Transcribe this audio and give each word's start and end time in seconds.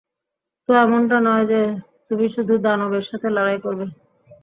তো 0.69 0.77
এমনটা 0.77 1.17
নয় 1.27 1.45
যে 1.51 1.59
তুমি 2.09 2.25
শুধু 2.35 2.53
দানবের 2.65 3.05
সাথে 3.09 3.27
লড়াই 3.35 3.59
করবে। 3.65 3.85